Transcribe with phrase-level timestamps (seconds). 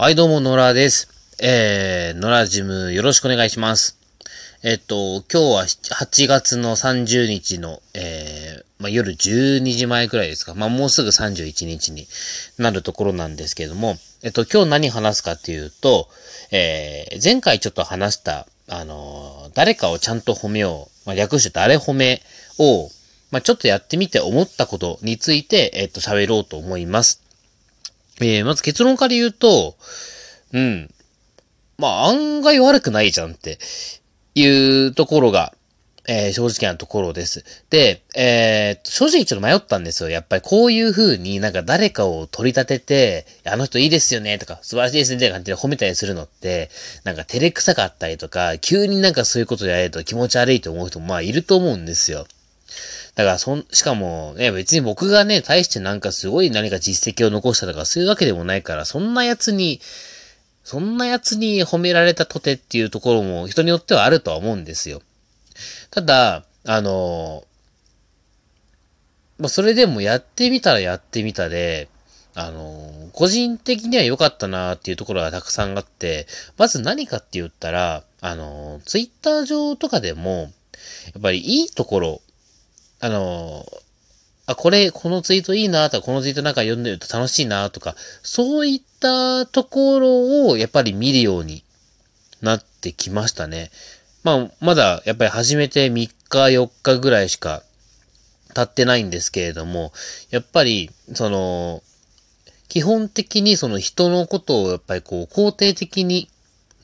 [0.00, 1.08] はい、どうも、野良です。
[1.42, 3.98] えー、野良ジムよろしくお願いします。
[4.62, 10.54] えっと、今日は8月の30日の、えー、まあ、夜12時前くらいですか。
[10.54, 12.06] まあ、もうすぐ31日に
[12.58, 16.06] なるところなんですけども、えっと、今日何話すかっていうと、
[16.52, 21.08] えー、前回ちょっと話した、あのー誰かをちゃんと褒めよう。
[21.08, 22.22] まあ、略して誰褒め
[22.60, 22.88] を、
[23.32, 27.27] まあ、ちょっとやってみて思ったことについて、えっと、喋ろうと思います。
[28.20, 29.76] えー、まず結論から言うと、
[30.52, 30.90] うん。
[31.78, 33.58] まあ、案外悪くないじゃんって
[34.34, 35.54] いうところが、
[36.10, 37.44] えー正直なところです。
[37.68, 40.08] で、えー正直ちょっと迷ったんですよ。
[40.08, 46.70] やっぱりこういう風になんか誰かを取り立てて、あの人いいですよねとか、素晴らしいですねみたいな感じで褒めたりするのって、
[47.04, 52.26] なんか照れくさかったりとか、急になんかそういうことやると気持ち悪いと思う人もまあいると思うんですよ。
[53.18, 59.80] だから、そん、しかも、ね、別に僕がね、対してなんかすごい何か実績を残したとか、そういうわけでもないから、そんな奴に、
[60.62, 65.02] そんな奴に褒められたとてっていうところも人によってはあるとは思うんですよ。
[65.90, 67.42] ただ、あの、
[69.38, 71.88] まあ、それでもやってみたらやってみたで、
[72.36, 80.52] あの、個人的には良かったなっていうところがたくさんあって、まず何かって言ったら、あの、ツイッター上とかでも、
[81.12, 82.22] やっぱりいいところ、
[83.00, 83.66] あの、
[84.46, 91.62] あ、これ、このツイートいいなとか、このツイートなんか読んでると楽しいなとか、そういったところをやっぱり見るように
[92.40, 93.70] なってきましたね。
[94.24, 97.62] まあ、まだやっぱり始めて3日、4日ぐらいしか
[98.54, 99.92] 経ってないんですけれども、
[100.30, 101.82] やっぱり、その、
[102.68, 106.28] 基本的にその人のことをやっぱりこう肯定的に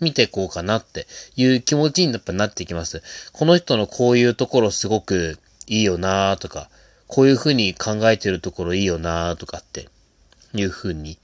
[0.01, 1.07] 見てこうかなって
[1.37, 3.03] いう気持ちにやっぱなってきます。
[3.33, 6.69] この人のこういうところすごくいいよなーとか、
[7.07, 9.89] こういうふうに考えてるところいいよなーとかって
[10.55, 11.19] いうふうに。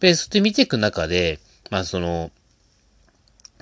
[0.00, 2.30] で、そして見ていく中で、まあその、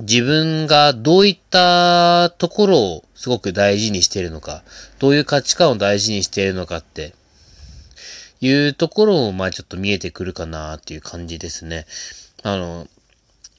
[0.01, 4.63] 自分がどういったところをすごく大事にしているのか、
[4.99, 7.15] どういう価値観を大事にしているのかって
[8.43, 11.87] いうところも、まあちょっと見えてくるかなっていう感じですね。
[12.43, 12.87] あの、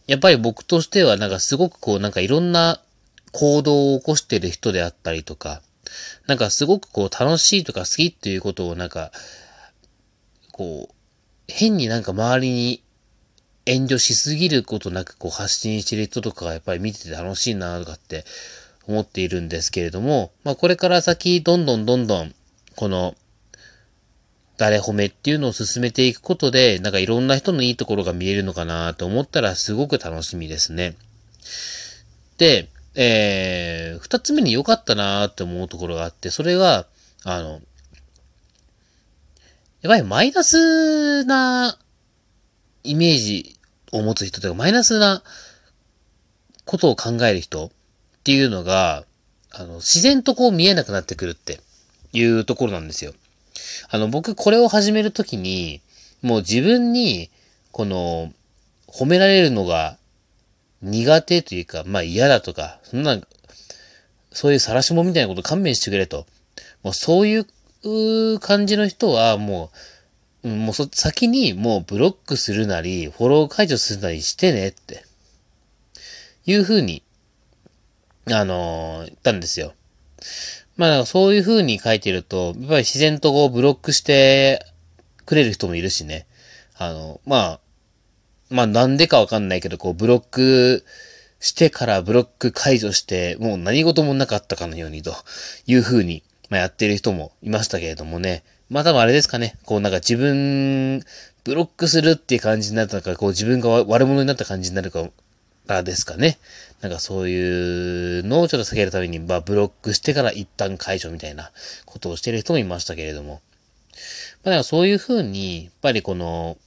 [0.05, 2.79] やっぱり僕としてはなんかすごくこうなんかいろんな
[3.31, 5.61] 行動を起こしてる人であったりとか、
[6.25, 9.11] なんかすごくこう楽しいとか好きっていうことをなんか、
[10.51, 10.93] こう、
[11.47, 12.83] 変になんか周りに
[13.65, 18.25] 遠慮しすぎることなくこう発信してる人とかがやっぱり見てて楽しいなとかって
[18.87, 22.33] 思っているんですけれども、まあこれから先どんどんどんどん
[22.75, 23.15] この
[24.57, 30.95] 誰褒めっていうのを進めていくことで、なんかいろんな人のいいところが見えるのかなと思ったらすごく楽しみですね。
[32.37, 36.87] で、えー、二つ目に良かったなーって思うところがあって、それは、
[37.23, 37.61] あの、やっ
[39.93, 41.77] ぱりマイナスな
[42.83, 43.55] イメージ
[43.91, 45.21] を持つ人というか、マイナスな
[46.65, 47.69] ことを考える人っ
[48.23, 49.05] ていうのが、
[49.51, 51.59] あの、自然とこう見えなくなってくるって
[52.13, 53.13] いうところなんですよ。
[53.91, 55.81] あの、僕これを始めるときに、
[56.23, 57.29] もう自分に、
[57.71, 58.33] この、
[58.87, 59.96] 褒められるのが
[60.81, 63.19] 苦手というか、まあ嫌だとか、そんな、
[64.31, 66.25] そういう晒し者みたいなこと勘弁してくれと。
[66.83, 69.71] もうそういう感じの人はも
[70.43, 75.03] う、もうそ、先にもうブロックするなり、フォロー解除するなりしてねって、
[76.45, 77.03] いうふうに、
[78.31, 79.73] あのー言ったんですよ。
[80.75, 84.65] まあ、そういう風に書いてると、やっぱり自然とこうブロックして
[85.25, 86.27] くれる人もいるしね。
[86.77, 87.59] あの、まあ、
[88.49, 90.85] まあなんでかわかんないけど、こうブロック
[91.39, 95.13] してからブロック解除して、もう何事もなかったかのようにと
[95.65, 98.43] いう風に、まあやってる人もいましたけれどもね。
[98.69, 99.57] まあ多分あれですかね。
[99.65, 101.03] こうなんか自分、
[101.43, 105.09] ブロックするっていう感じになったのか、こう自分が悪者になった感じになるか、
[105.67, 106.39] からですかね。
[106.81, 111.51] なんかそういうのをちょっと避けるために、まあブロックしてから一旦解除みたいな
[111.85, 113.33] ことをしてる人もいましたけれども。
[113.33, 113.41] まあ
[114.45, 116.57] だからそういうふうに、やっぱりこの、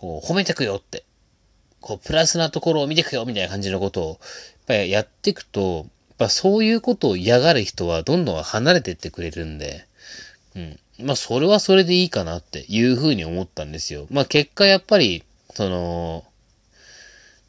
[0.00, 1.04] こう褒めてくよって、
[1.80, 4.18] こうプラスなところを見てくよみたいな感じのことを、やっ
[4.66, 9.86] ぱりやっていくと、やっぱそういうことを嫌がる人はどんどん離れてってくれるんで、
[10.56, 10.80] うん。
[11.00, 14.06] まあそれはそれでいいかなっていうふうに思ったんですよ。
[14.10, 16.24] まあ結果やっぱり、その、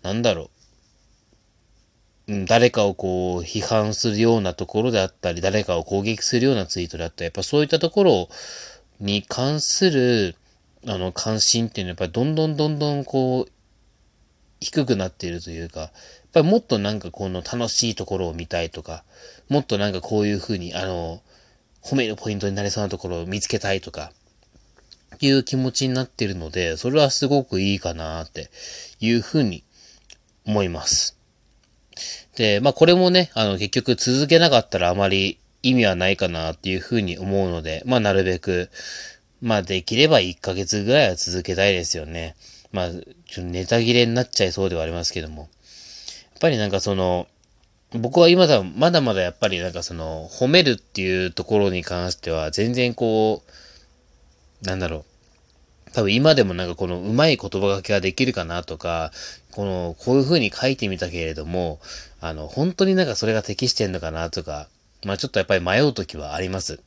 [0.04, 0.50] なんだろ
[2.28, 2.46] う。
[2.46, 8.30] 誰かをこう批判するようなところであったり、誰かを攻撃するようなツイートであったり、やっぱそういったところ
[9.00, 10.36] に関する、
[10.88, 13.52] あの、関心っていうのはやっぱりどんどんどんどんこう、
[14.60, 15.92] 低くなっているというか、やっ
[16.34, 19.04] ぱりもっとなんかこの楽しいところを見たいとか、
[19.50, 21.22] もっとなんかこういうふうに、あの、
[21.84, 24.12] 褒めるポイントになりそうなところを見つけたいとか、
[25.20, 28.50] いう気持ちになってるので、それはすごくいいかなって
[29.00, 29.64] いうふうに
[30.46, 31.18] 思います。
[32.36, 38.70] で、まあこれもね、あの結局続けなかったらあまり意味はないかなっていうふうに思うので、まあなるべく、
[39.42, 42.36] まあできれば1ヶ月ぐらいは続けたいですよね。
[42.72, 43.04] まあ、ちょっ
[43.34, 45.42] とネタ切れになっちゃいそうではありますけども。
[45.42, 45.50] やっ
[46.40, 47.28] ぱりなんかその、
[47.94, 53.44] 僕は今だ、まだまだやっぱりなんかその、褒めるっていうところに関しては、全然こ
[54.64, 55.92] う、なんだろう。
[55.94, 59.12] 多分今でもなんかこのうまい言葉がけができるかなとか、
[59.52, 61.82] この、こういう風に書いてみたけれども、
[62.22, 64.70] あの、本当になんかそれが適してんのかなとか、
[65.04, 66.80] まあちょっとやっぱり迷う時はあります。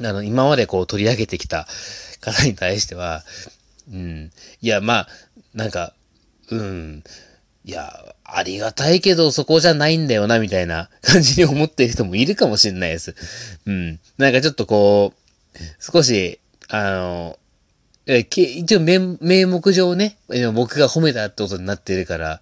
[0.00, 1.66] あの、今までこう取り上げてきた
[2.20, 3.22] 方に対しては、
[3.92, 4.30] うん。
[4.60, 5.08] いや、まあ、
[5.54, 5.94] なんか、
[6.50, 7.04] うん。
[7.64, 13.14] いや、ありがたいけどそこじゃないんだよな、みたいな感じに思ってる人もいるかもしれないです。
[13.66, 14.00] うん。
[14.18, 17.38] なんかちょっとこう、少し、あの、
[18.06, 18.98] え、一応名
[19.46, 20.16] 目上ね、
[20.54, 22.40] 僕が褒めたってことになってるから、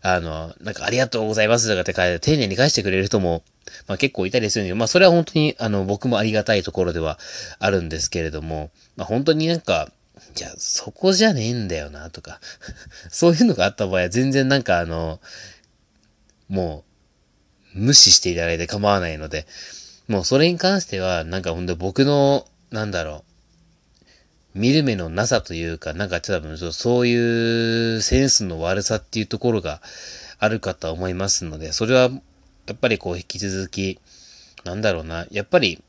[0.00, 3.42] あの、なんかありがとうございますとかって書いて丁寧に返してくれる人も、
[3.86, 7.18] まあ結構いたりするんで、まあそれは本当に、あの、僕もありがたいところでは
[7.58, 9.90] あるんですけれども、まあ本当になんか、
[10.38, 12.40] いや、そこじゃねえんだよな、とか
[13.10, 15.20] そういうのがあった場合は全然なんかあの、
[16.48, 16.84] も
[17.74, 19.46] う、無視していただいて構わないので、
[20.08, 23.24] もうそれに関しては、なんかほんと僕の、なんだろ
[24.54, 29.80] う、見る目のなさというか、なんか多分そういうセンスの悪さっていうところが
[30.38, 32.10] あるかと思いますので、それは
[32.66, 33.98] やっぱりこう引き続き、
[34.64, 35.82] なんだろうな、やっぱり、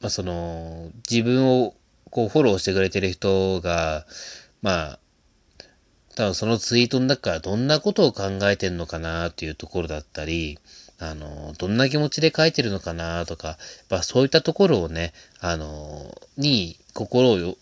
[0.00, 1.74] まあ、その、自分を
[2.10, 4.06] こうフォローしてくれてる人が、
[4.60, 4.98] まあ、
[6.14, 10.58] 多分そのツイートの中からどんなことを考えてんのかなっていうところだったり、
[10.98, 13.58] あの、どんな気持ちで書いてるのかなとか、やっ
[13.88, 17.56] ぱそういったところをね、あの、に心を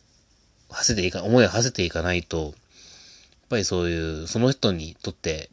[0.68, 2.52] 馳せていか、思いを馳せていかないと、やっ
[3.48, 5.48] ぱりそういう、その人にとって、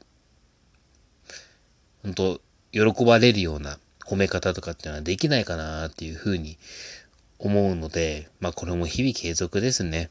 [2.03, 2.41] 本当
[2.71, 6.57] 喜ばれるような褒め方とかっていうのはできないかなっていうふうに
[7.39, 10.09] 思うので、まあこれも日々継続ですね。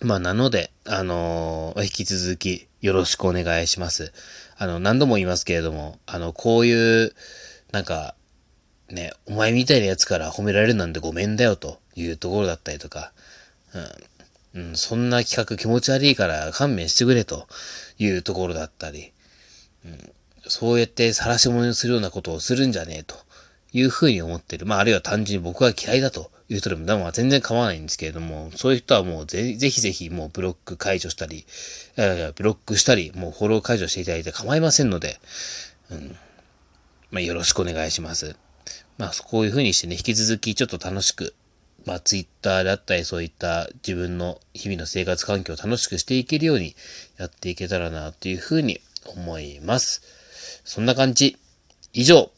[0.00, 4.12] まあなので、あのー、引き続きよろしくお願いします。
[4.56, 7.14] あの、何度も言いますけれども、あの、こういう、
[7.72, 8.14] なんか、
[8.90, 13.12] ね、お前みたいなやつから褒められるなんてごめんだよというところだったりとか、
[14.54, 17.48] うん、うん、そんな企画気持ち悪いから勘弁してくれと
[17.98, 19.12] いうところだったり、
[19.84, 20.12] うん、
[20.48, 23.16] そうやって晒し者にするようなことをするんじゃねえと
[23.72, 24.66] いうふうに思ってる。
[24.66, 31.46] まあ、あるいは単純に僕が嫌いだという人でも、まあ、全然構わないんですけれども、そういう人はもうぜぜひぜひもうブロック解除したり、
[31.96, 35.18] ブロックしたり、もうフォロー解除していただいて構いませんので、
[35.90, 36.16] うん。
[37.10, 38.36] まあ、よろしくお願いします。
[38.98, 41.34] まあ、こういうふうにしてね、引き続きちょっと楽しく、
[41.84, 46.76] まあ、ツイッターだったり、そういった自分の日々の生活環境を楽しくしていけるように
[47.18, 50.02] やっていけたらな、というふうに思います。
[50.64, 51.36] そんな感じ。
[51.92, 52.30] 以上、